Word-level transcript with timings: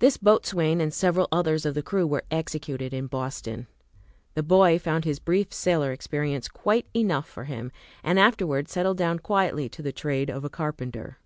This 0.00 0.16
boatswain 0.16 0.80
and 0.80 0.92
several 0.92 1.28
others 1.30 1.64
of 1.64 1.74
the 1.76 1.82
crew 1.84 2.08
were 2.08 2.24
executed 2.28 2.92
in 2.92 3.06
Boston. 3.06 3.68
The 4.34 4.42
boy 4.42 4.80
found 4.80 5.04
his 5.04 5.20
brief 5.20 5.52
sailor 5.52 5.92
experience 5.92 6.48
quite 6.48 6.88
enough 6.92 7.28
for 7.28 7.44
him, 7.44 7.70
and 8.02 8.18
afterward 8.18 8.68
settled 8.68 8.96
down 8.98 9.20
quietly 9.20 9.68
to 9.68 9.80
the 9.80 9.92
trade 9.92 10.28
of 10.28 10.44
a 10.44 10.50
carpenter. 10.50 11.18